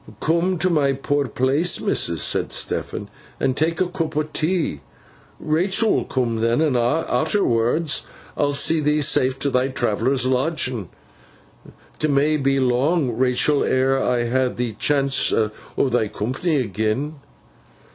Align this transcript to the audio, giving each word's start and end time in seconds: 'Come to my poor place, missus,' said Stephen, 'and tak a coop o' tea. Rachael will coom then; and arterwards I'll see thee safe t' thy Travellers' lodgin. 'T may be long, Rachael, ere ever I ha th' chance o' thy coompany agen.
'Come 0.19 0.57
to 0.57 0.71
my 0.71 0.93
poor 0.93 1.27
place, 1.27 1.79
missus,' 1.79 2.23
said 2.23 2.51
Stephen, 2.51 3.07
'and 3.39 3.55
tak 3.55 3.79
a 3.81 3.85
coop 3.85 4.17
o' 4.17 4.23
tea. 4.23 4.81
Rachael 5.39 5.91
will 5.93 6.05
coom 6.05 6.37
then; 6.41 6.59
and 6.59 6.75
arterwards 6.75 8.01
I'll 8.35 8.53
see 8.55 8.79
thee 8.79 9.01
safe 9.01 9.37
t' 9.37 9.49
thy 9.51 9.67
Travellers' 9.67 10.25
lodgin. 10.25 10.89
'T 11.99 12.07
may 12.07 12.37
be 12.37 12.59
long, 12.59 13.11
Rachael, 13.15 13.63
ere 13.63 13.95
ever 13.95 14.03
I 14.03 14.27
ha 14.27 14.51
th' 14.51 14.79
chance 14.79 15.31
o' 15.31 15.51
thy 15.87 16.07
coompany 16.07 16.63
agen. 16.63 17.19